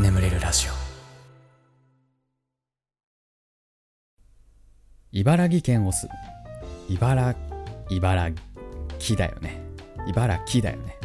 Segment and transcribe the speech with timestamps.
[0.00, 0.72] 眠れるラジオ。
[5.12, 6.08] 茨城県オス。
[6.88, 7.34] 茨
[7.90, 8.30] 茨
[8.98, 9.60] 城だよね。
[10.06, 10.96] 茨城だよね。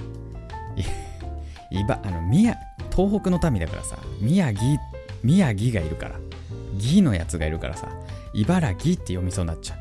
[1.72, 2.56] いばあの宮
[2.92, 3.98] 東北の民だからさ。
[4.20, 4.62] 宮城
[5.24, 6.20] 宮城がいるから。
[6.76, 7.90] 義のやつがいるからさ。
[8.34, 9.80] 茨城って読みそうになっちゃう。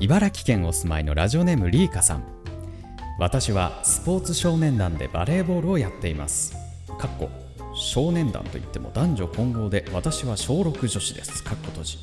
[0.00, 2.39] 茨城県お住まいのラジオネームリーカさん。
[3.20, 6.54] 私はスポーツ少年団でバレーボールをやっています。
[6.98, 7.28] かっこ
[7.74, 11.44] 少年団といっても男女混合で私は小6女子です。
[11.44, 11.98] かっこ閉じ。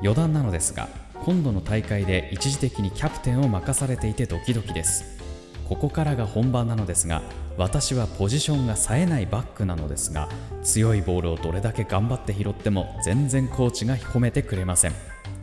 [0.00, 0.88] 余談なのですが
[1.24, 5.04] 今度の大会で一時的にキャプテンを任されていてドキドキです。
[5.68, 7.22] ここからが本番なのですが
[7.56, 10.28] 私はポジションが冴えないバックなのですが
[10.64, 14.92] 強いボールをどれだけ頑張って拾っても全然コーチが褒めてくれません。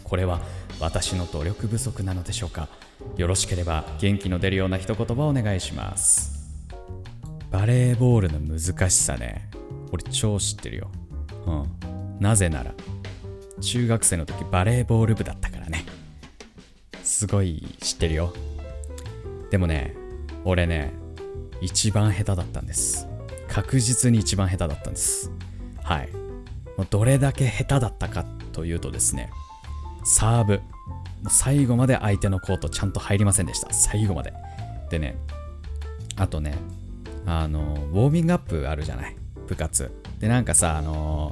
[0.04, 0.42] これは
[0.82, 2.68] 私の努力不足なのでしょうか？
[3.18, 6.34] よろしければ元気の出るような一言葉お願いします。
[7.52, 9.50] バレーボールの難しさね。
[9.92, 10.92] 俺超知ってるよ。
[11.46, 12.20] うん。
[12.20, 12.74] なぜなら
[13.62, 15.86] 中学生の時バレーボール部だったからね。
[17.04, 18.34] すごい知ってるよ。
[19.50, 19.96] でもね
[20.44, 20.92] 俺ね
[21.62, 23.08] 一番下手だったんです。
[23.48, 25.32] 確実に一番下手だったんです。
[25.82, 26.10] はい。
[26.90, 29.30] どれだけ下手だったかというとですね
[30.04, 30.62] サーブ。
[31.30, 33.74] 最後まで相手のコートちゃんと入りませんでした。
[33.74, 34.34] 最後まで。
[34.90, 35.18] でね
[36.18, 36.56] あとね
[37.26, 37.60] あの
[37.92, 39.16] ウォーミングアップあるじゃない？
[39.48, 39.92] 部活。
[40.20, 41.32] でなんかさあの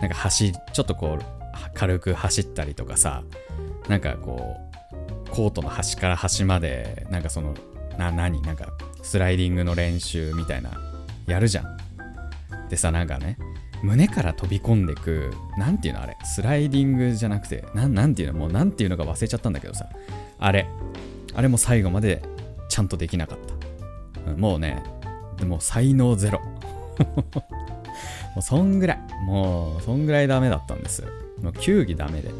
[0.00, 1.24] なんか走ちょっとこう
[1.74, 3.22] 軽く走ったりとかさ
[3.88, 4.56] なんかこ
[5.26, 7.54] うコートの端から端までなんかその
[7.98, 8.40] な何？
[8.42, 8.68] なんか
[9.02, 10.70] スライディングの練習みたいな
[11.26, 11.76] やるじゃん。
[12.68, 13.36] でさなんかね
[13.82, 19.88] 胸から飛び込んでく、なんていうのあれ、スライディングじゃなくて、なん、なんていうのもうなんていうのか忘れちゃったんだけどさ、
[20.38, 20.66] あれ、
[21.34, 22.22] あれも最後まで
[22.68, 23.38] ちゃんとできなかっ
[24.26, 24.32] た。
[24.32, 24.82] もうね、
[25.38, 26.40] でも才能ゼロ。
[28.34, 31.04] もうそんぐらい、もうそんぐらいダメだったんです。
[31.42, 32.30] もう球技ダメで。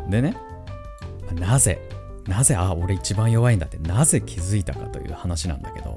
[0.00, 0.36] うん、でね、
[1.34, 1.80] なぜ、
[2.26, 5.96] なぜ、あ、俺一番弱いんだって、なぜ気づいたかという話なんだけど、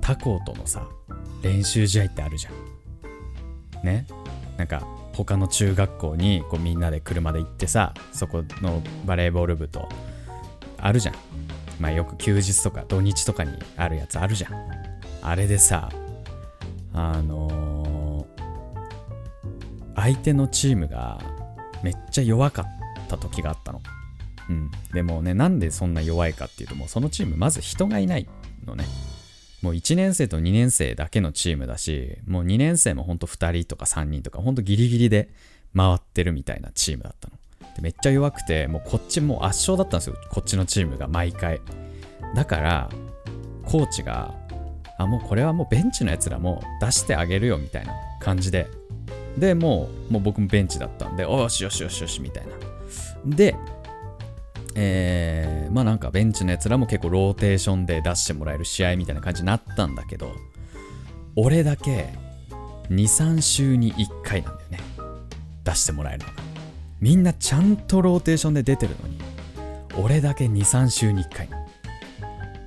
[0.00, 0.86] 他校とのさ、
[1.42, 2.54] 練習試合ってあるじゃん。
[3.82, 4.06] ね。
[4.56, 9.88] なんか他の中学校にこうみんなで車で行ってさそこのバレーボール部と
[10.78, 11.14] あるじゃん。
[11.80, 14.52] まあよく休日とか土日とかにあるやつあるじゃん。
[15.22, 15.90] あれでさ
[16.94, 21.20] あのー、相手のチームが
[21.82, 22.66] めっちゃ弱かっ
[23.08, 23.80] た時があったの。
[24.48, 24.70] うん。
[24.92, 28.28] でもねなんでそんな弱いかっていうともうそのチームまず人がいない
[28.66, 28.84] のね。
[29.62, 35.28] もう1年生と2年生だけのチームだし、もう2年生もほんと2人とか3人とか、ほんとギリギリで
[35.74, 37.36] 回ってるみたいなチームだったの。
[37.76, 40.16] でめっちゃ弱くて、もうこっちもう圧勝だったんですよ。
[40.30, 41.60] こっちのチームが毎回。
[42.34, 42.90] だから、
[43.64, 44.34] コーチが、
[44.98, 48.66] あ、もうこれはもうベンチのやつらも出してあげるよみたいな感じで。
[49.38, 52.52] で、もう、もう僕もベンチだったんで、おしよしよしよしみたいな。
[53.36, 53.54] で、
[54.74, 60.32] えー、まあなんかベンチのやつらも結構ローテーションで出してもらえる試合みたいな感じになったんだけど、
[61.36, 62.14] 俺だけ
[62.88, 64.78] 2、3週に1回なんだよね。
[65.64, 66.32] 出してもらえるのが。
[67.00, 69.18] みんなちゃんとローテーションで出てるのに、
[69.98, 71.48] 俺だけ2、3週に1回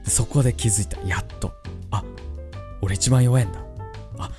[0.04, 1.00] そこで気づいた。
[1.08, 1.52] やっと。
[1.92, 2.04] あ、
[2.82, 3.60] 俺一番弱いんだ。
[4.20, 4.32] あ、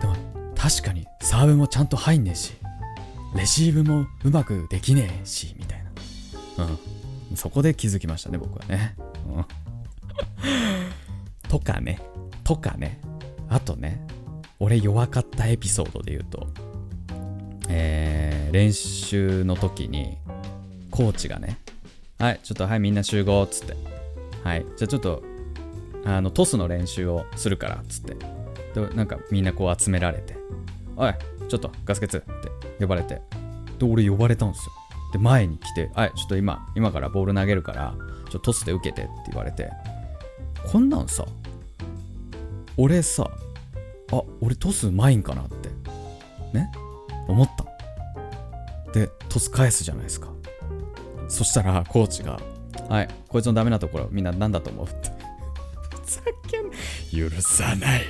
[0.00, 0.14] でも
[0.56, 2.52] 確かにサーブもちゃんと入んねえし、
[3.34, 5.61] レシーブもうまくできねえし、みたいな。
[6.58, 7.36] うん。
[7.36, 8.94] そこで気づきましたね、僕はね。
[9.26, 9.44] うん、
[11.48, 12.00] とかね、
[12.44, 13.00] とかね、
[13.48, 14.06] あとね、
[14.58, 16.46] 俺弱かったエピソードで言うと、
[17.68, 20.18] えー、練習の時に、
[20.90, 21.58] コーチがね、
[22.18, 23.76] はい、ちょっとはい、みんな集合っつって、
[24.44, 25.22] はい、じゃあちょっと、
[26.04, 28.14] あの、トスの練習をするからっつって、
[28.74, 30.36] でなんかみんなこう集められて、
[30.96, 31.14] おい、
[31.48, 32.26] ちょっとガスケツって
[32.78, 33.22] 呼ばれて、
[33.78, 34.72] で、俺呼ばれたんですよ。
[35.12, 39.70] で、前に来て、はい、ちょっと今、今からボール投げるから、ちょっとトスで受けてって言われて、
[40.70, 41.26] こんなんさ、
[42.76, 43.30] 俺さ、
[44.10, 45.68] あ、俺トスうまいんかなって、
[46.52, 46.70] ね、
[47.28, 47.64] 思った
[48.92, 50.28] で、トス返すじゃないですか。
[51.28, 52.40] そしたら、コーチが、
[52.88, 55.10] はい、こいつのダメなところ、みんな何だと思うって。
[56.04, 58.02] ふざけん、許さない。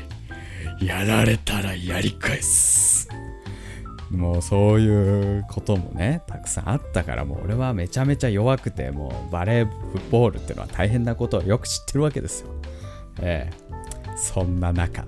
[0.80, 2.91] やられたらやり返す。
[4.12, 9.68] もうそういうこともね、たくさんあったから、もう俺はめちゃめちゃ弱くて、もうバレー
[10.10, 12.48] ボールってのは大変なことをよく知ってるわけですよ。
[13.20, 13.62] ええ
[14.16, 15.04] そんな中、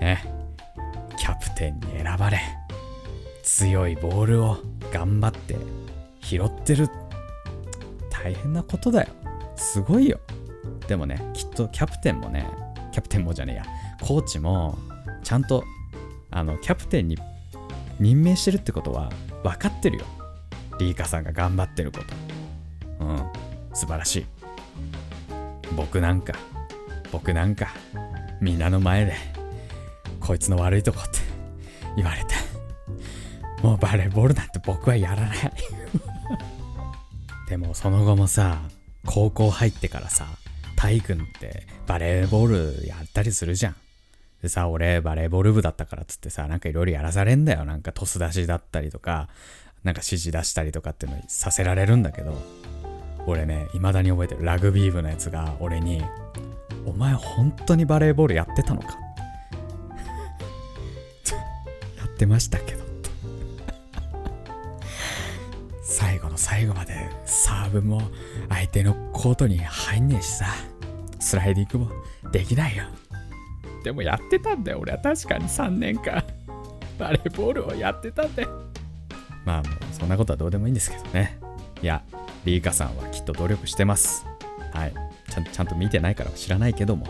[0.00, 0.22] ね、
[1.18, 2.38] キャプテンに選ばれ、
[3.42, 4.58] 強いボールを
[4.92, 5.56] 頑張って
[6.20, 6.88] 拾ってる。
[8.10, 9.08] 大変なことだよ。
[9.56, 10.20] すごいよ。
[10.88, 12.46] でもねきっとキャプテンもね
[12.92, 13.64] キャプテンもじゃねえや
[14.00, 14.78] コーチも
[15.22, 15.64] ちゃんと
[16.30, 17.18] あのキャプテンに
[18.00, 19.10] 任命してるってことは
[19.42, 20.04] 分かってるよ。
[20.78, 22.00] リーカさんが頑張ってるこ
[22.98, 23.04] と。
[23.04, 23.22] うん。
[23.74, 24.26] 素晴らしい。
[25.74, 26.34] 僕なんか。
[27.12, 27.68] 僕なんか。
[28.40, 29.14] みんなの前で。
[30.20, 31.18] こいつの悪いとこって。
[31.96, 32.34] 言われて。
[33.62, 35.52] もうバレーボールなんて僕はやらない。
[37.48, 38.60] でもその後もさ
[39.04, 40.26] 高校入ってからさ
[40.74, 43.76] 体育ってバレーボールやったりするじゃん。
[44.46, 47.64] でさ俺バレーボール部だったからっつってさなんかいろいろやらされんだよ。
[47.64, 49.28] なんかトス出しだったりとか
[49.82, 52.40] なんか指示出したりとかっていうのさせられるんだけど
[53.26, 54.44] 俺ね未だに覚えてる。
[54.44, 56.00] ラグビー部のやつが俺に
[56.86, 58.86] 「お前本当にバレーボールやってたのか?
[61.98, 62.84] 」やってましたけど。
[65.82, 68.00] 最後の最後までサーブも
[68.48, 70.46] 相手のコートに入んねえしさ。
[71.18, 71.90] スライディングも
[72.30, 72.84] できないよ。
[73.86, 74.80] でもやってたんだよ。
[74.80, 74.98] 俺は。
[74.98, 76.24] 確かに3年間。
[76.98, 78.48] バレーボールをやってたんだよ。
[79.44, 81.38] まあもうそんなことはどうでもいいんですけどね。
[81.80, 82.02] いや
[82.44, 84.26] リーカさんはきっと努力してます。
[84.72, 84.94] はい。
[85.30, 87.06] ちゃんちゃんと見てないから知らないけども。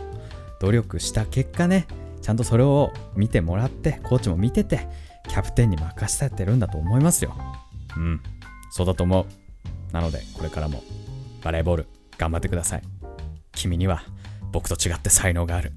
[0.61, 1.87] 努力した結果ね
[2.21, 4.89] ちゃんとそれを見てもらってコーチも見てて
[5.29, 7.35] キャプテンに任せてるんだと思いますよ。
[7.97, 8.21] うん。
[8.71, 9.27] そうだと思う。
[9.95, 10.83] なのでこれからも
[11.43, 11.87] バレーボール
[12.19, 12.83] 頑張ってください。
[13.53, 14.03] 君には
[14.53, 15.73] 僕と違って才能がある。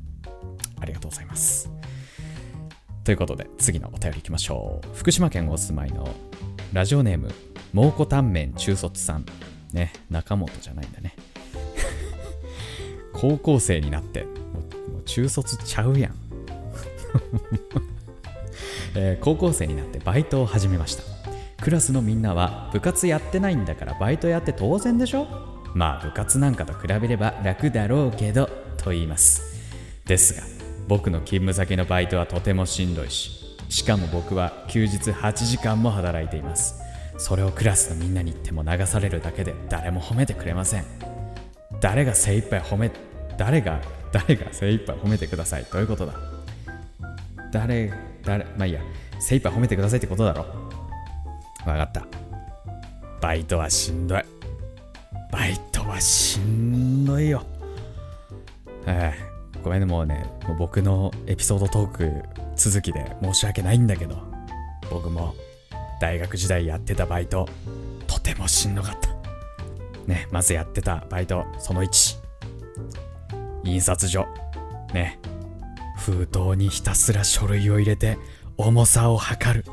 [0.81, 1.69] ありがとうございます。
[3.03, 4.87] ということで次のお便りいきましょう。
[4.95, 6.07] 福島県お住まいの
[6.73, 7.31] ラジオネーム
[7.73, 9.25] 蒙古タンメン中卒さん。
[9.73, 11.15] ね中本じゃないんだね。
[13.13, 16.15] 高校生になってもうもう中卒ちゃうやん、
[18.95, 21.03] えー高校生になってバイトを始めました。
[21.61, 25.27] クラスのみんなは部活やってないんだからバイトやって当然でしょ？
[25.75, 29.41] まあ部活なんかと比べれば楽だろうけどと言います。
[30.05, 30.43] ですが
[30.89, 36.81] 僕の勤務先のバイトはとてもしんどいししかも僕は休日8時間も働いています。
[37.19, 40.85] それをクラスのみんなに言っても流されるだけで誰も褒めてくれません。
[41.79, 42.89] 誰が精一杯褒め
[43.37, 43.79] 誰が
[44.11, 45.65] 誰が精一杯褒めてください。
[45.71, 46.13] どういうことだ？
[47.51, 47.93] 誰
[48.23, 48.81] 誰まあいいや。
[49.19, 50.45] 精一杯褒めてくださいってことだろ。
[51.67, 52.07] わかった。
[53.21, 54.23] バイトはしんどい。
[55.31, 57.43] バイトはしんどいよ。
[58.87, 59.28] ええ。
[59.63, 62.23] ごめんねもうねもう僕のエピソードトーク
[62.55, 64.17] 続きで申し訳ないんだけど
[64.89, 65.35] 僕も
[65.99, 67.47] 大学時代やってたバイト
[68.07, 69.09] とてもしんどかった。
[70.07, 72.17] ねまずやってたバイトその1
[73.63, 74.27] 印刷所。
[74.93, 75.19] ね。
[75.97, 78.17] 封筒にひたすら書類を入れて
[78.57, 79.65] 重さを測る。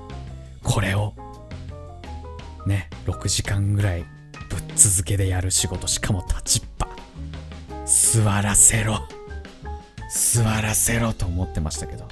[0.62, 1.14] これを。
[2.66, 4.04] ね6時間ぐらい
[4.50, 6.88] ぶっ続けでやる仕事しかも立ちっぱ。
[7.86, 8.98] 座らせろ。
[10.08, 12.08] 座らせろと思ってましたけど。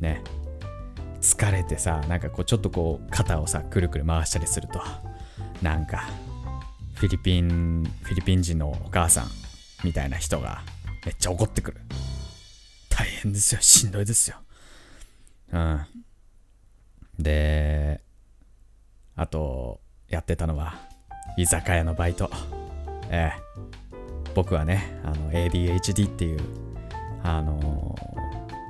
[0.00, 0.22] ね。
[1.20, 4.80] 疲れてさなんかこうちょっとこう肩をさくるくる回したりすると。
[5.62, 6.08] なんか
[6.94, 9.26] フィリピンフィリピン人のお母さん
[9.82, 10.62] みたいな人が
[11.04, 11.80] めっちゃ怒ってくる。
[12.90, 13.60] 大変ですよ。
[13.60, 14.36] しんどいですよ。
[15.52, 15.80] うん。
[17.18, 18.00] で
[19.16, 20.74] あとやってたのは
[21.36, 22.30] 居酒屋のバイト。
[23.10, 23.64] ええ。
[24.34, 26.63] 僕はねあの ADHD っていう
[27.24, 27.96] あの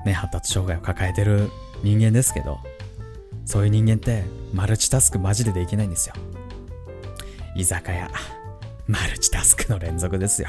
[0.07, 1.51] ね発達障害を抱えてる
[1.83, 2.59] 人間ですけど
[3.45, 4.23] そういう人間って
[4.55, 6.15] マルチタスクマジでできないんですよ。
[7.57, 8.11] 居酒屋
[8.87, 10.49] マルチタスクの連続ですよ。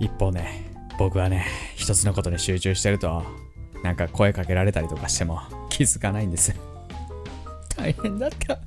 [0.00, 1.46] 一方ね僕はね
[1.76, 3.22] 一つのことに集中してると
[3.82, 6.54] なんか声かけられたりとかしても気づかないんです
[7.76, 8.58] 大変だった。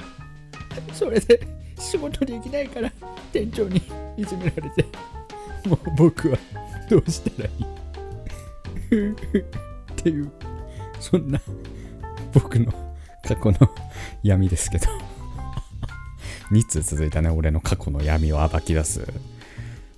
[0.93, 1.39] それで
[1.79, 2.91] 仕事できないから
[3.31, 3.81] 店長に
[4.17, 4.85] いじめられて
[5.67, 6.37] もう僕は
[6.89, 7.74] どうしたらいい？
[8.85, 10.31] っていう
[10.99, 11.39] そんな
[12.33, 12.71] 僕の
[13.23, 13.57] 過去の
[14.23, 14.87] 闇ですけど。
[16.51, 19.07] 2通続いたね俺の過去の闇を暴き出す。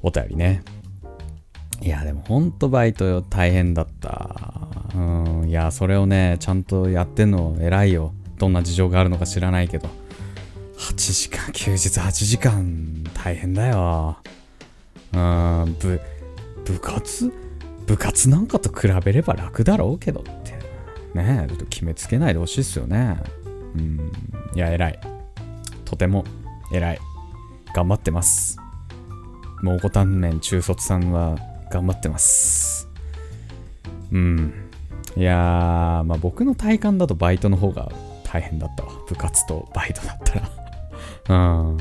[0.01, 0.63] お便りね。
[1.82, 4.67] いやでもほんとバイト大変だった。
[4.96, 5.00] う
[5.46, 8.13] んいやそれをねちゃんとやってんの偉いよ。
[8.38, 9.89] どんな事情があるのか知らないけど。
[10.77, 14.17] 8時間休日8時間大変だよ。
[15.13, 16.00] うん部
[16.63, 17.34] 部活？
[17.88, 20.58] 部活なんかと比べれば楽だろうけどって。
[21.13, 23.17] ねえちょっと決めつけないでほしいっすよね。
[23.75, 24.12] うん。
[24.53, 25.00] いや偉い。
[25.86, 26.25] とても
[26.72, 27.00] 偉い。
[27.74, 28.60] 頑張ってます。
[29.63, 31.38] 蒙古タンメン中卒さんは
[31.72, 32.89] 頑張ってます。
[34.12, 34.53] うん。
[35.15, 37.89] いやーまあ僕の体感だとバイトの方が
[38.24, 38.91] 大変だったわ。
[39.08, 40.39] 部活とバイトだった
[41.29, 41.70] ら。
[41.72, 41.77] うん。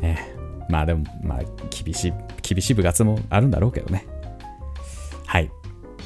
[0.00, 0.32] ね
[0.68, 1.40] まあでもまあ
[1.70, 4.06] 厳しい厳しい部活もあるんだろうけどね。
[5.32, 5.50] はい。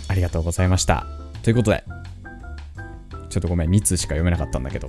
[0.06, 1.04] ありがとうございました。
[1.42, 1.83] ということで、
[3.28, 4.88] ちょっとごめん、2通しか読めなかったんだけど、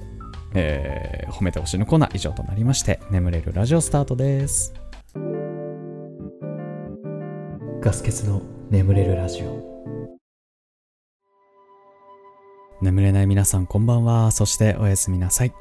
[0.53, 4.75] えー、褒めてほしいのコーナー以上となりまして、眠れるラジオスタートです。
[7.81, 10.19] ガス欠の眠れるラジオ。
[12.83, 14.29] 眠れない皆さんこんばんは。
[14.29, 15.53] そしておやすみなさい。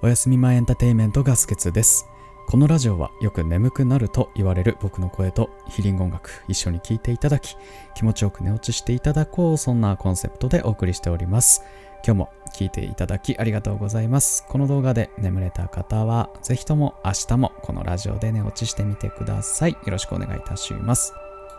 [0.00, 2.06] おやすみ前エンターテインメントガス欠です。
[2.52, 7.56] このラジオはよく眠くなると言われる僕の声とヒーリング音楽一緒に聴いていただき
[7.94, 11.62] 気持ちよく寝落ちしていただこうそんなコンセプトでお送りしております。
[12.04, 14.44] 今日も聴いていただきありがとうございます。
[14.50, 19.72] この動画で眠れた方はぜひとも明日もこのラジオで寝落ちしてみてください。
[19.72, 21.14] よろしくお願いいたします。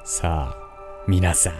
[0.05, 1.53] さあ皆さん。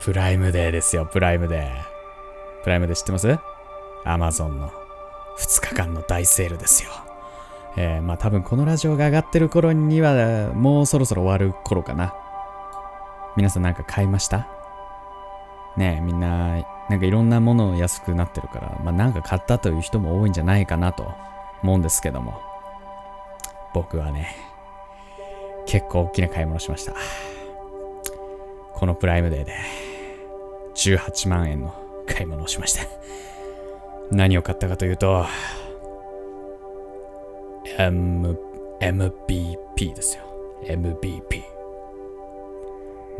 [0.00, 1.06] プライムデーですよ。
[1.06, 2.62] プライムデー。
[2.62, 3.38] プライムデー知ってます
[4.04, 4.70] ?Amazon の
[5.38, 7.05] 2日間の大セールですよ。
[7.76, 12.14] えー、まあ多分このラジオが上がってる頃にはもうそろそろ終わる頃かな。
[13.36, 14.48] 皆さんなんか買いました？
[15.76, 21.12] ねえ、みんな、なんかいろんなもの安くなってるから、まあなんか買ったという人も多いんじゃないかなと
[21.62, 22.40] 思うんですけども。
[23.74, 24.34] 僕はね、
[25.66, 26.94] 結構大きな買い物しました。
[28.72, 29.54] このプライムデーで
[30.74, 31.74] 18万円の
[32.06, 32.84] 買い物をしました。
[34.10, 35.26] 何を買ったかというと、
[37.78, 38.38] M、
[38.80, 40.24] MVP ですよ。
[40.68, 41.42] MVP。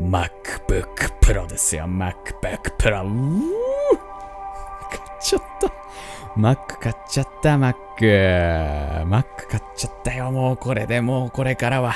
[0.00, 0.86] MacBook
[1.20, 1.84] Pro ですよ。
[1.84, 3.02] MacBook Pro。
[4.90, 5.72] 買っちゃった。
[6.38, 7.74] Mac 買っちゃった、Mac。
[9.06, 10.30] Mac 買っちゃったよ。
[10.30, 11.94] もうこれでもうこれからは、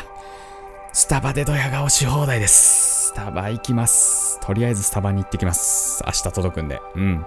[0.92, 3.08] スタバでドヤ顔し放題です。
[3.10, 4.40] スタバ行きます。
[4.40, 6.02] とりあえずスタバに行ってきます。
[6.06, 6.80] 明日届くんで。
[6.94, 7.26] うん。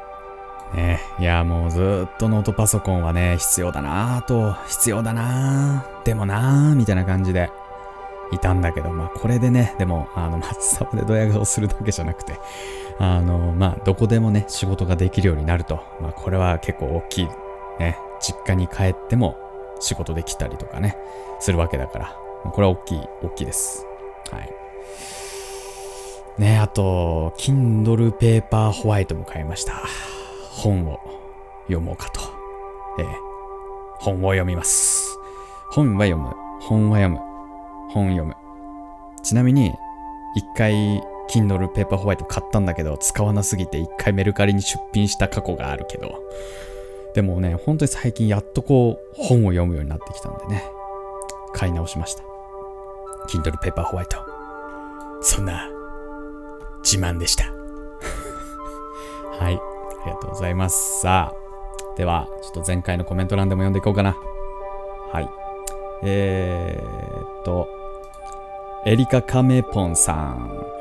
[0.74, 7.52] ね、いや、もうずっとノートパソコンはね、必要だなぁと、必要だなぁ、でもなぁ、みたいな感じで
[8.32, 12.40] いたんだけど、まあこれでね、でも、あの、松沢でドヤ顔するだけじゃなくて、
[13.00, 17.28] あの、まあどこでもね、仕事ができるようになると、まあこれは結構大きい、
[17.80, 19.38] ね、実家に帰っても
[19.80, 20.98] 仕事できたりとかね、
[21.40, 22.16] するわけだから、
[22.52, 23.86] これは大きい、大きいです。
[24.32, 24.50] はい。
[26.40, 29.84] ね、あと、Kindle Paper White も買いました。
[30.54, 31.00] 本を
[31.64, 32.22] 読もうかと。
[33.00, 33.06] えー、
[34.00, 35.18] 本を読みます。
[35.72, 36.30] 本は読む。
[36.62, 37.20] 本は読む。
[37.90, 38.36] 本読む。
[39.24, 39.74] ちなみに、
[40.36, 46.22] 一回、Kindle Paperwhite 買ったんだけど、使わなすぎて一回メルカリに出品した過去があるけど、
[47.16, 50.64] でもね、本当に最近やっとこう、本を読むようになってきたんでね、
[51.54, 52.24] 買い直しました。
[53.30, 54.06] Kindle Paperwhite。
[55.22, 55.68] そんな、
[56.84, 57.46] 自慢でした。
[59.40, 59.73] はい。
[60.04, 61.02] ありがとうございます。
[61.02, 64.18] さあ、では、ちょっと前回のコメント欄でも読んでいこうかな。
[65.12, 65.30] はい。
[66.04, 67.68] えー、っと、
[68.86, 70.73] エリカカメポンさん。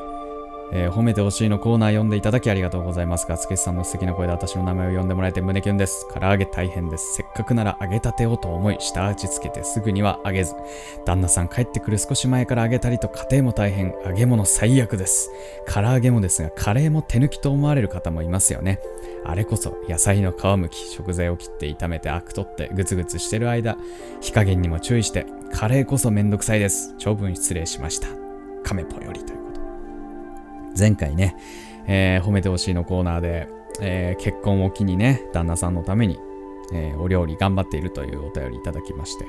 [0.74, 3.26] えー、褒めてほしいのコーナー読んでいただきありがとうございます。
[3.28, 6.08] ガツケスさんの素敵な声で私の名前を呼んでもらえて胸キュンです。
[6.12, 7.16] 唐揚げ大変です。
[7.16, 10.54] せっかくなら揚げたてをと思い、下味つけてすぐには揚げず。
[11.04, 13.94] 旦那さん帰ってくる少し前から揚げたりと家庭も大変。
[14.04, 15.30] 揚げ物最悪です。
[15.66, 18.80] 唐揚げもですが、カレーも手抜きと思われる方もいますよね。
[19.24, 23.76] あれこそ野菜の皮むき、食材を切って炒めてアク取ってグツグツしてる間、
[24.20, 26.94] 火加減にも注意して、カレーこそめんどくさいです。
[26.98, 28.08] 長文失礼しました。
[28.64, 29.41] 亀ぽよりという。
[30.78, 31.36] 前回ね、
[31.86, 33.48] えー、褒めてほしいのコーナーで、
[33.80, 36.18] えー、結婚を機にね、旦那さんのために、
[36.72, 39.26] えー、お料理頑張っているというお便りいただきまして。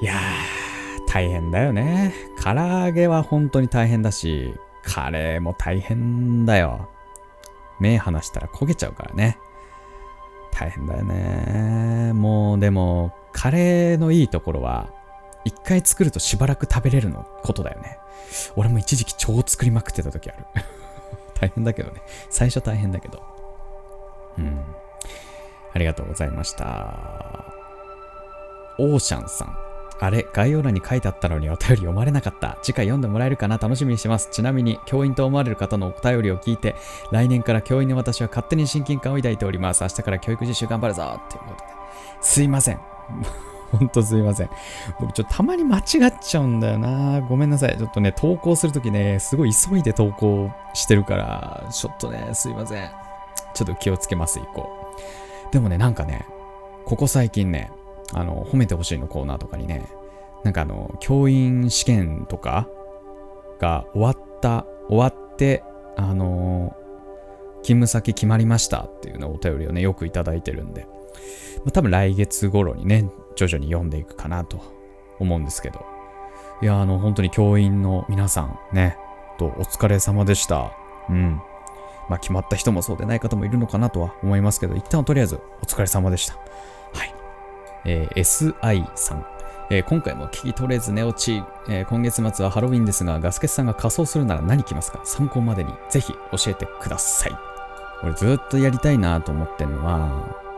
[0.00, 2.12] いやー、大変だよね。
[2.42, 6.88] 唐揚げは本当に大変だし、カレーも大変だよ。
[7.78, 9.38] 目離したら焦げちゃうからね。
[10.52, 12.12] 大変だよね。
[12.12, 14.90] もうでも、カレーのいいところは、
[15.44, 17.98] 一回作るとしばらく食べれるのことだよね。
[18.56, 20.44] 俺も一時期超作りまくってた時ある。
[21.40, 22.02] 大変だけどね。
[22.30, 23.22] 最初大変だけど。
[24.38, 24.64] うん。
[25.74, 27.44] ありがとうございました。
[28.78, 29.56] オーシャンさん。
[30.00, 32.58] あれ、概要欄に書いてあったのにお便り読まれなかった。
[32.62, 33.58] 次回読んでもらえるかな？
[33.58, 34.30] 楽しみにしてます。
[34.32, 36.74] ちなみに、教員と思われる方のお便りを聞いて、
[37.12, 39.84] 来年から教員の私は勝手に親近感を抱いております。
[39.84, 41.64] 明日から教育実習頑張るぞということで。
[42.20, 42.80] すいません。
[43.72, 44.50] ほんとすいません。
[45.00, 45.84] 僕ちょっとたまに間違っ
[46.20, 47.22] ちゃうんだよな。
[47.22, 47.76] ごめんなさい。
[47.76, 52.90] ちょっとね、投稿するときね、すごい急いで投稿してるから、ちょっとね、すいません。
[53.54, 54.68] ちょっと気をつけます、以降。
[55.50, 56.26] でもね、なんかね、
[56.84, 57.70] ここ最近ね、
[58.12, 59.86] あの、褒めてほしいのコーナーとかにね、
[60.44, 62.68] なんかあの、教員試験とか
[63.58, 65.62] が終わった、終わって、
[65.96, 66.76] あの、
[67.62, 70.86] 勤務先決まりましたっていうのお便りをね、よくいただいてるんで、
[71.64, 74.60] ま、多分来月頃にね、徐々に読んでいくかなと
[75.18, 75.84] 思うんですけど、
[76.60, 78.96] いや、あの、本当に教員の皆さんね、
[79.38, 80.72] とお疲れ様でした。
[81.08, 81.40] うん。
[82.08, 86.34] まあ、決まった人もそうでない方もいるのかなとは思いますけど、一旦とりあえずお疲れ様でした。
[86.34, 86.40] は
[87.04, 87.14] い。
[87.84, 89.26] えー、SI さん。
[89.70, 95.00] えー、今回も聞き取れず寝落ち、えー、今月末はハロウィンですが、ガスケツさんが仮装するなら何着ますか？
[95.04, 97.32] 参考までにぜひ教えてください。
[98.02, 100.51] 俺ずっとやりたいなと思ってんのは、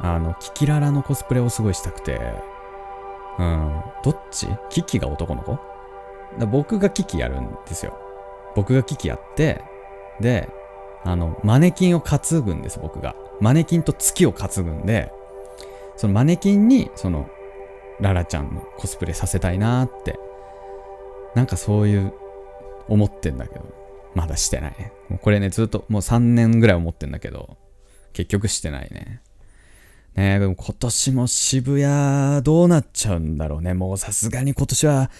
[0.00, 2.20] あの、キキララのコスプレをすごいしたくて、
[3.38, 4.48] うん、どっち？
[4.70, 5.58] キキが男の子？
[6.46, 7.98] 僕がキキやるんですよ。
[8.54, 9.62] 僕がキキやって、
[10.20, 10.48] で、
[11.04, 13.14] あの、マネキンを担ぐんです、僕が。
[13.40, 15.12] マネキンと月を担ぐんで、
[15.96, 17.28] そのマネキンに、その、
[18.00, 20.18] ララちゃんのコスプレさせたいなーって、
[21.34, 22.12] なんかそういう、
[22.88, 23.64] 思ってんだけど、
[24.14, 24.92] まだしてないね。
[25.08, 27.56] もうこれね、ずっともう3年ぐらい思ってんだけど、
[28.12, 29.22] 結局してないね。
[30.16, 33.74] ねでも今年も渋谷どうなっちゃうんだろうね。
[33.74, 35.10] もうさすがに今年は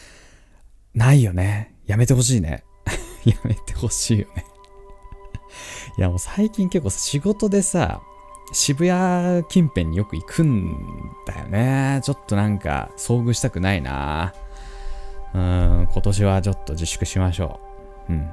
[0.95, 1.75] ないよね。
[1.87, 2.65] やめてほしいね。
[3.25, 4.45] やめてほしいよね
[5.99, 8.03] いやもう最近結構仕事でさ、
[8.53, 10.77] 渋谷近辺によく行くん
[11.27, 12.01] だよね。
[12.05, 14.35] ちょっとなんか遭遇したくないな。
[15.35, 17.61] うん、今年はちょっと自粛しましょ
[18.09, 18.13] う。
[18.13, 18.31] うん。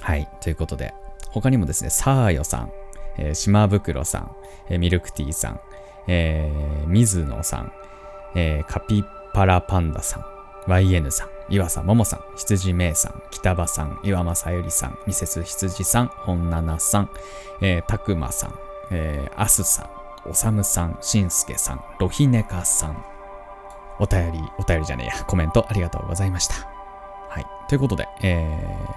[0.00, 0.28] はい。
[0.40, 0.92] ということで、
[1.30, 2.70] 他にもですね、サーヨさん、
[3.18, 4.36] えー、島袋さん、
[4.68, 5.60] えー、ミルクティーさん、
[6.06, 7.72] えー、水野さん、
[8.34, 17.10] えー、カピパラパンダさん、YN さん、岩佐桃さん、羊めいさん、北場さん、岩間さゆりさん、ミセス羊さん、本七さん、
[17.60, 18.54] えー、たくまさん、
[18.90, 19.90] えー、アスさ
[20.26, 23.04] ん、おさむさん、しんすけさん、ロヒネカさん、
[23.98, 26.75] お便り、お便りじゃねえや、コメントありがとうございました。
[27.68, 28.44] ということで、え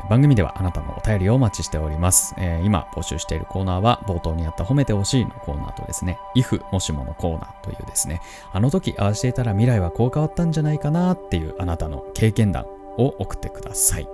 [0.05, 2.35] ー、番組ではあなたのお便りをお待ちしております。
[2.37, 8.21] えー、今募集しているコーナーは、冒頭にあった褒めてほしいのコーナーとですね、if もしものコーナーというですね、
[8.53, 12.65] あの時ああしていたら未来はこう変わったんじゃないかなっていうあなたの経験談
[12.97, 14.07] を送ってください。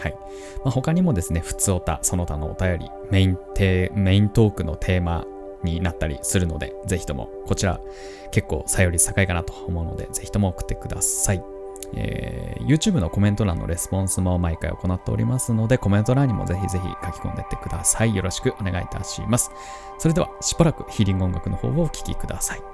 [0.00, 0.16] はい。
[0.64, 5.26] まあ、他にもですね、普通おた、その他のお便り、メインテメイントークのテーマ
[5.62, 7.78] になったりするので、ぜひともこちら
[8.30, 11.51] 結構さより高いかなと思うので、ぜひとも送ってください。
[11.94, 18.14] えー、YouTube のコメント欄のレスポンスも毎回行っておりますので、コメント欄にもぜひぜひ書き込んでいってください。
[18.14, 19.50] よろしくお願いいたします。
[19.98, 22.71] それでは、しばらくヒーリング音楽の方をお聴きください。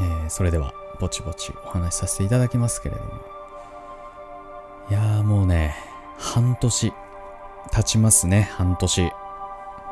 [0.00, 3.10] えー、それではぼちぼちお話しさせていただきますけれども。
[4.88, 5.74] いやーもうね
[6.18, 6.92] 半年
[7.72, 9.02] 経ちますね半年。
[9.02, 9.10] う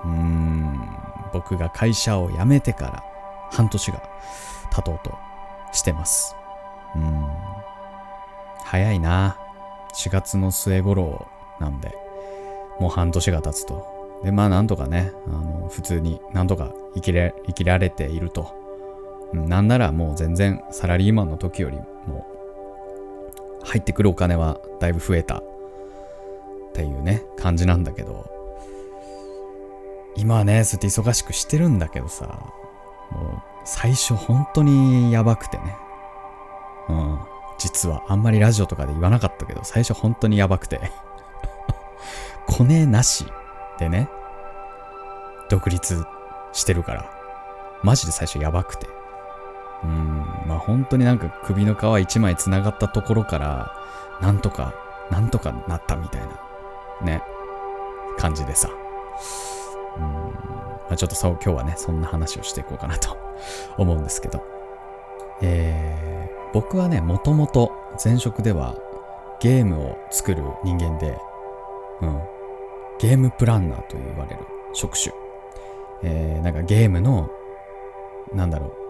[0.06, 0.88] ーん
[1.32, 3.04] 僕が会社を辞めてから
[3.50, 4.02] 半年が
[4.70, 5.18] 経とうと
[5.72, 6.36] してます。
[6.94, 7.26] うん
[8.64, 9.38] 早いな。
[9.94, 11.28] 4月の末頃
[11.60, 11.94] なんで
[12.80, 14.20] もう半年が経つと。
[14.24, 18.63] でまあなんとかねあの普通になんとか生きれ生きられていると。
[19.35, 22.27] なんならもう全然サラリーマンの時よりも
[23.64, 25.42] 入ってくるお金はだいぶ増えたっ
[26.75, 28.33] ていうね感じなんだけど。
[30.16, 32.53] 今はねそうやって忙しくしてるんだけどさ
[33.11, 35.77] もう最初本当にやばくてね。
[36.88, 37.18] うん。
[37.59, 40.90] 実はあんまりラジオとかで言わなかったけど最初本当にやばくて。
[42.47, 43.27] コネなし
[43.79, 44.09] でね
[45.49, 46.05] 独立
[46.53, 47.11] してるから
[47.83, 48.87] マジで最初やばくて。
[49.85, 53.73] うん、まあ本当になんか首の皮一枚繋がったところから、
[54.20, 54.75] なんとか、
[55.11, 57.23] なんとかなったみたいな、ね、
[58.16, 58.70] 感じでさ。
[59.97, 60.31] うん、ま
[60.90, 63.16] あ、ちょっとそう今日はね、そんな話をしていこうかなと
[63.77, 64.42] 思うんですけど。
[65.42, 68.77] えー、僕はね、もともと前職では
[69.40, 71.18] ゲームを作る人間で、
[72.01, 72.20] うん、
[72.99, 74.42] ゲームプランナーと言われる
[74.73, 75.14] 職種。
[76.03, 77.29] えー、なんかゲームの、
[78.33, 78.84] なんだろう、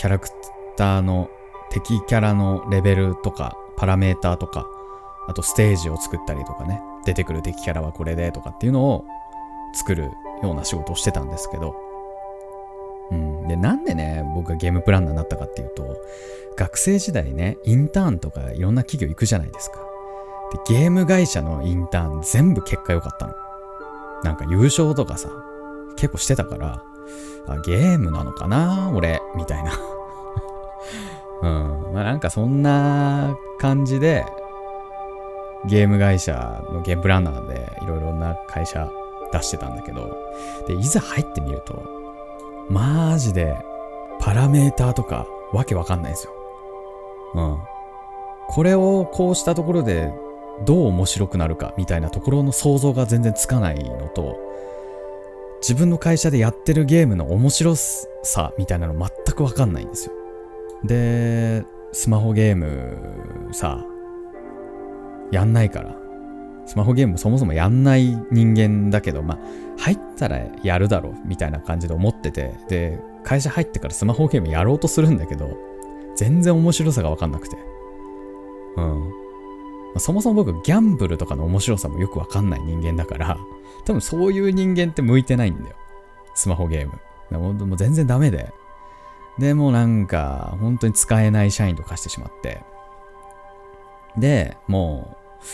[0.00, 0.30] キャラク
[0.78, 1.28] ターの
[1.68, 4.66] 敵キャラのレベルとかパラメーターとか
[5.28, 9.04] あとステージを作ったりとかね出てくる敵キャラはこれでとかっていうのを
[9.74, 10.10] 作る
[10.42, 11.76] ような仕事をしてたんですけど。
[13.10, 13.46] うん。
[13.46, 15.98] でなんでね僕がゲームプランナーになったかっていうと
[16.56, 19.80] 学生時代ねインターンとかいろんな企業行くじゃないですか。
[20.66, 23.34] でゲーム会社のインターン全部結果良かったの。
[24.24, 25.28] なんか優勝とかさ
[25.96, 26.82] 結構してたから
[27.48, 28.90] あ、ゲームなのかな？
[28.94, 29.72] 俺、みたいな
[31.42, 31.92] うん。
[31.92, 34.26] まあなんかそんな感じで、
[35.66, 38.88] ゲーム会社のゲームプランナーでいろいろな会社
[39.32, 40.16] 出してたんだけど、
[40.66, 41.82] で、いざ入ってみると、
[42.68, 43.56] マジで
[44.20, 46.32] パラメーターとかわけわかんないんですよ。
[47.34, 47.58] うん。
[48.48, 50.12] これをこうしたところで
[50.64, 54.36] どう面白くなるかみたいなところの想像が全然つかないのと、
[55.60, 60.12] 自分の会社でやってるゲームの面白さみたいなの全くわかんないんですよ。
[60.84, 63.84] で、スマホゲームさ、
[65.30, 65.96] やんないから。
[66.66, 69.38] スマホゲームそもそもやんない人間だけど、まあ、
[69.76, 75.56] 入ったらやるだろうみたいな感じで思ってて、で、会社入ってからスマホゲームやろうとするんだけど、
[76.16, 77.56] 全然面白さがわかんなくて。
[78.76, 79.10] うん。
[79.98, 83.38] そもそも僕ギャンブルとかの面白さもよくわかんない人間だから
[83.84, 85.76] 多分そういう人間って向いてないんだよ。
[86.34, 86.98] スマホゲーム。
[87.38, 88.52] もう全然ダメで。
[89.38, 92.62] でもなんか本当に使えない社員とかしてしまって。
[94.18, 95.44] でもう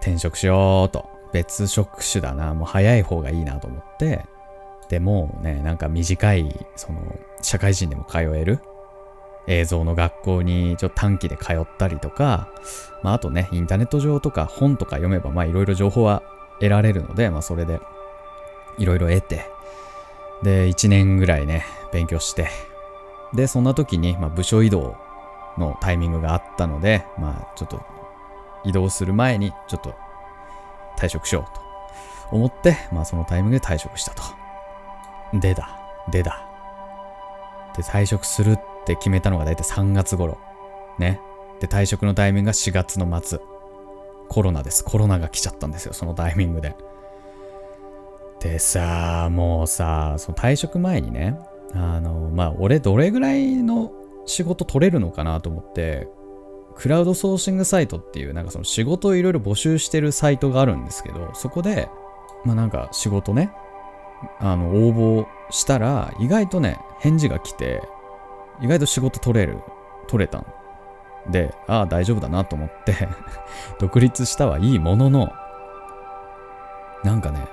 [0.00, 1.10] 転職しようと。
[1.32, 2.52] 別職種だな。
[2.52, 4.26] もう早い方がいいなと思って。
[4.88, 7.00] でもねなんか短いその
[7.40, 8.60] 社会人でも通える。
[9.48, 12.48] 映像の学校にちょっと短期で通ったりとか、
[13.02, 16.22] まあ、あとね、インターネット上とか本とか読めば、まあいろいろ情報は
[16.60, 17.80] 得られるので、まあそれで
[18.78, 19.46] いろいろ得て、
[20.42, 22.48] で、1年ぐらいね、勉強して、
[23.34, 24.96] で、そんな時に、まあ、部署移動
[25.56, 27.82] のタイミングがあったので、まあちょっと
[28.64, 29.94] 移動する前にちょっと
[30.98, 34.22] 退職しようと思って、まあそのタイミングで退職したと。
[35.34, 35.78] でだ、
[36.10, 36.46] でだ。
[37.76, 40.38] で、退職するって決めたのが大体3月頃。
[40.98, 41.20] ね。
[41.60, 43.40] で、退職のタイミングが4月の末。
[44.32, 44.84] コロナです。
[44.84, 46.74] コロナが来ちゃったんですよ、そのタイミングで。
[48.40, 51.38] でさ、もうさ、その退職前にね、
[51.74, 53.92] あの、まあ、俺どれぐらいの
[54.26, 56.08] 仕事取れるのかなと思って、
[56.74, 61.88] クラウドソーシングサイトっていう、なんかその仕事をいろいろ募集してるサイトがあるんですけど、そこで、
[62.44, 63.52] まあなんか仕事ね、
[64.40, 67.82] あの、応募したら、意外とね、返事が来て、
[68.60, 69.58] 意外と仕事取れる、
[70.08, 70.46] 取れたん
[71.28, 73.08] で、ああ、大丈夫だなと思って
[73.78, 75.32] 独立したはいいものの、
[77.04, 77.46] なんかね、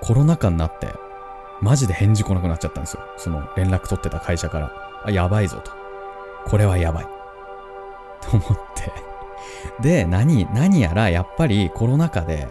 [0.00, 0.88] コロナ禍になって、
[1.60, 3.02] マジで返事来なくなっちゃったんですよ。
[3.16, 4.72] その連絡取ってた会社から。
[5.04, 5.70] あ、やばいぞと。
[6.46, 7.06] これはやばい。
[8.20, 8.92] と思って
[9.80, 12.48] で、何、何やらやっぱりコロナ禍で、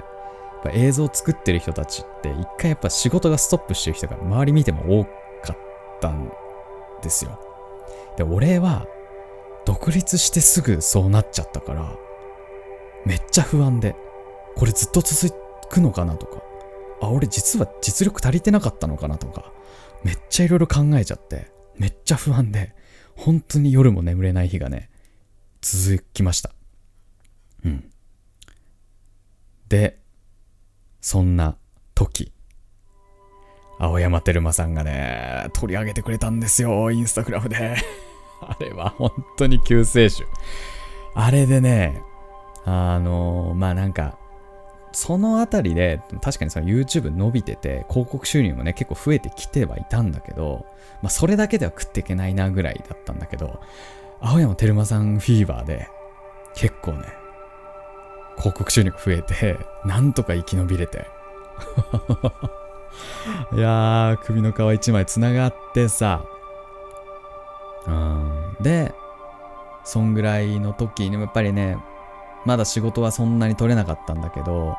[0.74, 5.12] 映像作ってる人たちって一回やっぱ仕事がストップしてる人が周り見ても多か
[5.54, 5.58] っ
[6.00, 6.32] たん
[7.02, 7.40] ですよ。
[8.16, 8.86] で、俺は、
[9.66, 11.96] 独立してすぐそうなっちゃったから、
[13.06, 13.96] めっちゃ不安で、
[14.56, 15.36] これずっと続
[15.70, 16.42] くのかなとか、
[17.02, 19.52] あ、俺実は実力足りてなかったのかなとか、
[20.04, 22.76] めっちゃいろいろ考えちゃって、めっちゃ不安で、
[23.16, 24.90] 本当に夜も眠れない日がね、
[25.62, 26.52] 続きました。
[27.64, 27.92] うん。
[29.68, 30.00] で、
[31.02, 31.58] そんな
[31.96, 32.34] 時、
[33.80, 37.78] 青山テルマさんがね、取り上げてくれたんですよ、インスタグラムで。
[38.48, 40.26] あれは本当に救世主。
[41.14, 42.02] あれでね、
[42.66, 44.18] あのー、まあなんか、
[44.94, 50.66] そのあたりで、確かにその YouTube 伸びてて、広告収入もね、結構増えてきてはいたんだけど、
[51.02, 53.62] まあそれだけでは食っていけないなぐらいだったんだけど、
[54.20, 55.88] 青山テルマさんフィーバーで、
[56.54, 57.06] 結構ね、
[58.38, 61.06] 広告収入増えて、なんとか生き延びれて。
[63.54, 66.26] いやー、首の皮一枚つながってさ、
[67.88, 68.58] うん。
[68.62, 68.94] で、
[69.84, 71.78] そんぐらいの時にもやっぱりね、
[72.46, 74.78] まだ仕事はそんなに取れなかったんだけど、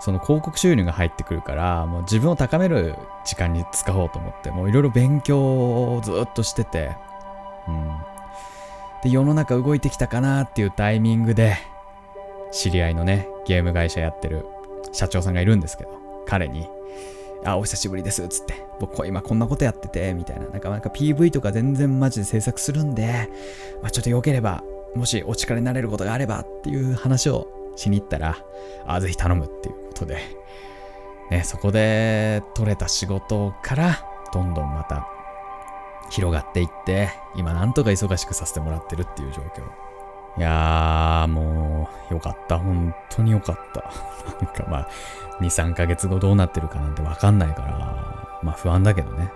[0.00, 6.96] その広告収入が入ってくるから、もう自分を高める時間に使おうと思って、もういろいろ勉強をずっとしてて、
[7.68, 7.96] うん。
[9.02, 11.56] で、世の中動いてきたかなっていうタイミングで、
[12.52, 14.46] 知り合いのね、ゲーム会社やってる
[14.92, 15.90] 社長さんがいるんですけど、
[16.26, 16.68] 彼に、
[17.44, 18.66] あ、お久しぶりです、つって。
[18.80, 20.48] 僕今こんなことやってて、みたいな。
[20.48, 23.28] なんかなんか PV とか全然マジで制作するんで、
[23.82, 24.62] まあ、ちょっと良ければ、
[24.94, 28.38] もしお力になれることがあればっていう話をしに行ったら、
[28.86, 30.18] あ、ぜひ頼むっていうことで、
[31.30, 35.06] ね、そこで取れた仕事から、どんどんまた
[36.10, 39.83] 広がっていって、今なんとか忙しくさせてもらってるっていう状況。
[40.36, 42.58] いやー、もう、よかった。
[42.58, 43.84] 本当によかった。
[44.44, 44.88] なんかまあ、
[45.40, 47.78] 2、3ヶ月後どうなってるかなんてわかんないから、
[48.42, 49.30] まあ不安だけどね。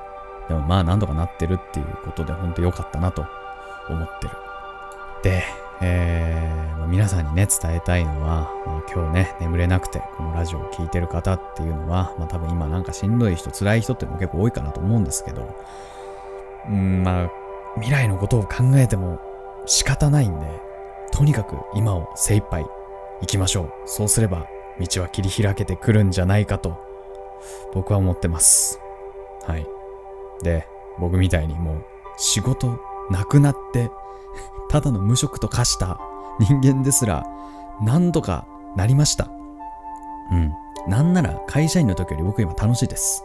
[0.49, 3.27] でもまあ何とかなってるっていうことで本当良かったなと
[3.89, 4.37] 思ってる。
[5.23, 5.45] で、
[5.81, 15.55] えー、ま、皆さんにね、伝えたいのは、まあ、今日ね、眠れなくて、このラジオを聴いてる方っていうのは、まあ多分今なんかしんどい人、辛い人っていうのも結構多いかなと思うんですけど、
[16.69, 17.31] うん、まあ、
[17.77, 19.21] 未来のことを考えても
[19.67, 20.68] 仕方ないんで、
[21.13, 22.65] とにかく今を精一杯
[23.21, 23.73] 行きましょう。
[23.87, 24.47] そうすれば
[24.81, 26.79] 道は切り開けてくるんじゃないかと
[27.75, 28.81] 僕は思ってます。
[29.47, 29.67] はい。
[30.43, 30.67] で、
[30.99, 31.85] 僕みたいにもう
[32.17, 32.79] 仕事
[33.11, 33.91] なくなって
[34.71, 35.99] ただの無職と化した
[36.39, 37.27] 人間ですら
[37.81, 39.29] 何度かなりました。
[40.31, 40.53] うん。
[40.87, 43.25] なんなら会社員の時より僕今楽しいです。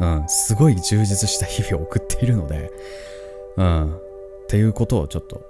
[0.00, 0.24] うん。
[0.26, 2.70] すごい充実した日々を送っているので、
[3.56, 3.94] うん。
[3.94, 5.42] っていうことをちょっと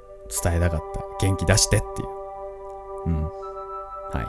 [0.42, 1.04] 伝えたかった。
[1.20, 2.08] 元気出してっていう。
[3.06, 3.22] うん。
[3.24, 3.30] は
[4.22, 4.26] い。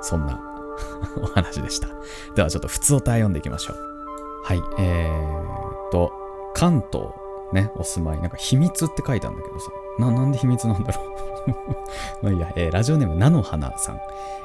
[0.00, 0.40] そんな
[1.22, 1.88] お話でした。
[2.34, 3.76] ではちょっと普通お題読んでいきましょう。
[4.44, 4.62] はい。
[4.78, 6.12] えーと、
[6.54, 7.08] 関東
[7.52, 8.20] ね、お住まい。
[8.20, 9.70] なんか秘密って書いたんだけどさ。
[9.98, 11.12] な、なんで秘密なんだろう
[12.24, 14.00] まあいいや、えー、ラジオネーム、菜の花さん。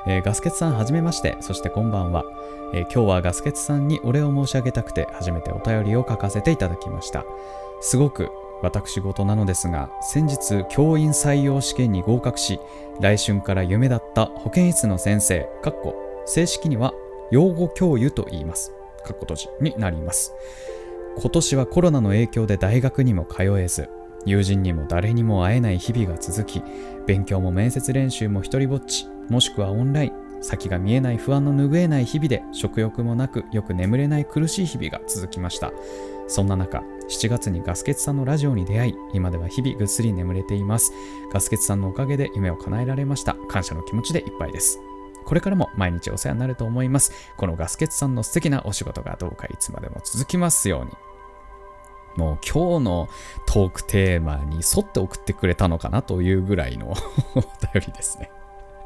[0.08, 1.38] えー、ガスケツさん、はじめまして。
[1.40, 2.26] そしてこんばんは。
[2.74, 7.24] えー、今日はガスケツさんにお礼を申し上げたくて、初めてお便りを書かせていただきました。
[7.80, 8.30] すごく
[8.62, 12.60] 私事なのですが先日教員採用試験に合格し
[13.00, 16.94] 来春から夢だった保健室の先生かっこ正式には
[17.32, 18.72] 養護教諭と言います
[19.06, 20.34] かっこ閉じになります。
[21.20, 23.90] 今年はコロナの影響で大学にも通えず
[24.26, 26.62] 友人にも誰にも会えない日々が続き
[27.08, 35.72] 勉強も面接練習も一人ぼっちもしくはオンライン先が見えない不安の拭えない日々で食欲もなくよく眠れない苦しい日々が続きました。
[36.28, 40.92] そんな中7月にガスケツさんのラジオに出会い今では日々ぐっすり眠れています。
[41.32, 43.36] ガスケツさんのおかげで夢を叶えられました。
[43.48, 44.82] 感謝の気持ちでいっぱいです。
[45.26, 47.12] これからも毎日お世話になると思います。
[47.38, 50.92] このガスケツさんの素敵なお仕事がどうかいつまでも続きますように。
[52.18, 53.10] もう今日の
[53.46, 56.92] トークテーマに沿って送ってくれたのかなというぐらいの
[57.36, 58.32] お便りですね。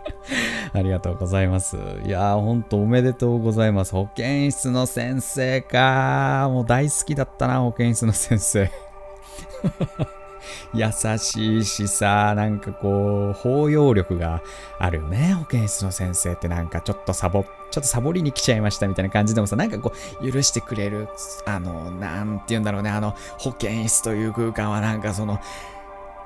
[0.74, 1.78] ありがとうございます。
[2.06, 3.94] いやー、ほんとおめでとうございます。
[3.94, 8.72] 保健室の先生かもう大好きだったな、保健室の先生。
[10.74, 14.42] 優しいしさ、なんかこう、包容力が
[14.80, 15.34] あるよね。
[15.34, 21.08] 保健室の先生ってなんかちょっとサボ、ちょっとサボりに来ちゃいましたみたいな感じでもさ、なんかこう、許してくれる、
[21.46, 25.40] あの、なんて言うんだろうね、あの、保健室という空間はなんかその、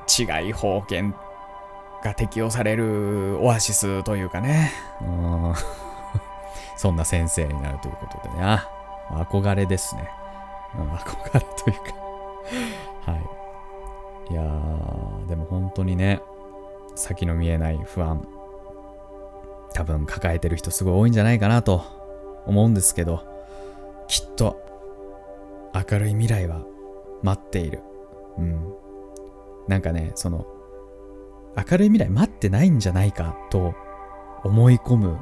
[0.07, 1.13] 違い保険
[2.05, 5.53] が適用されるオアシスというかね、うん、
[6.77, 8.69] そんな先生になるということでね、あ、
[9.09, 10.07] 憧れですね。
[10.77, 13.17] うん、憧れというかは
[14.29, 14.31] い。
[14.31, 16.21] いやー、でも本当にね、
[16.95, 18.27] 先の見えない不安、
[19.73, 21.83] 多分抱えてる人すごい多いんじゃないかなと
[22.45, 23.23] 思うんですけど、
[24.07, 24.61] きっと
[25.73, 26.61] 明るい未来は
[27.23, 27.81] 待っている。
[28.37, 28.73] うん。
[29.67, 30.45] なんかね、その
[31.57, 33.73] 明るい未来待ってないんじゃないかと
[34.43, 35.19] 思い込む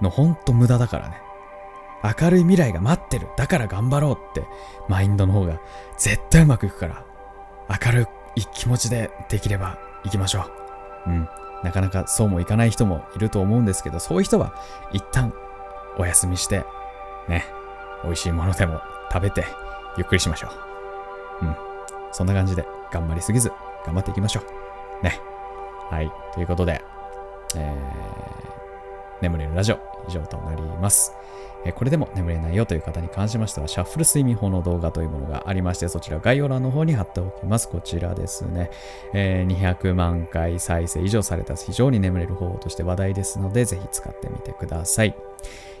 [0.00, 1.16] のほんと無駄だからね。
[2.02, 3.28] 明るい未来が待ってる。
[3.36, 4.46] だから頑張ろうって
[4.88, 5.60] マインドの方が
[5.98, 7.04] 絶対うまくいくから。
[7.84, 10.50] 明るい気持ちでできれば行きましょ
[11.06, 11.10] う。
[11.10, 11.28] うん。
[11.62, 14.54] なかなかそうもいかない人もいると思うんですけど、そういう人は
[14.92, 15.34] 一旦
[15.98, 16.64] お休みして、
[17.28, 17.44] ね、
[18.02, 18.80] 美味しいものでも
[19.12, 19.44] 食べて
[19.98, 20.48] ゆっくりしましょ
[21.42, 21.46] う。
[21.46, 21.56] うん。
[22.12, 23.52] そんな感じで頑張りすぎず
[23.84, 25.04] 頑張っていきましょう。
[25.04, 25.20] ね。
[25.90, 26.10] はい。
[26.34, 26.82] ということで、
[27.56, 31.12] えー、眠れるラジオ以上となります。
[31.64, 37.68] えこれでも眠れないよという方に関しましては、シャッフル睡眠法の動画というものがありまして、そちら概要欄の方に貼っておきます。
[37.68, 38.70] こちらですね。
[39.12, 45.14] えー、200万回再生以上された非常に眠れる方法として話題ですので、ぜひ使ってみてください。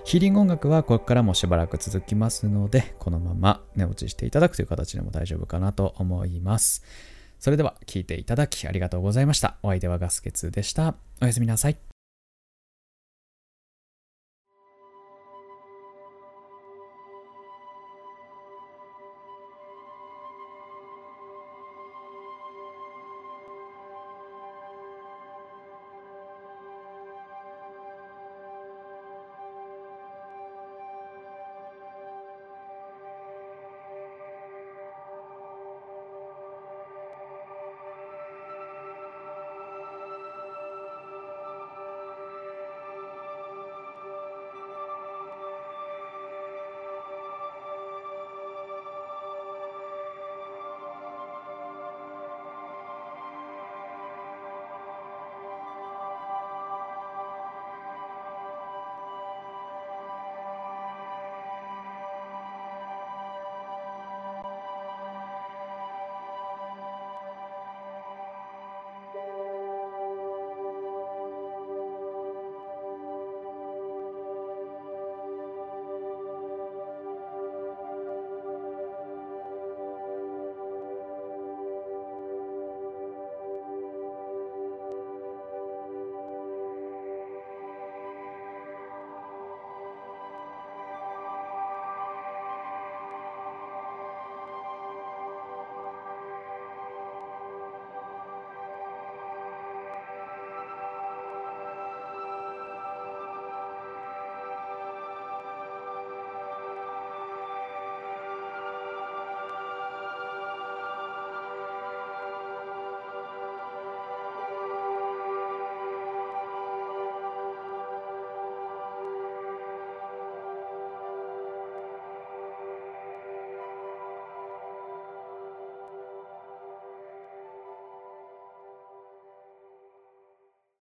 [0.04, 6.82] ヒーリング音楽はここからもしばらく続きますので、このまま寝落ちしていただくという形でも大丈夫かなと思います。
[7.40, 9.56] それでは聞いていただきありがとうございました。
[9.62, 10.94] お相手はガスケツでした。
[11.20, 11.89] おやすみなさい。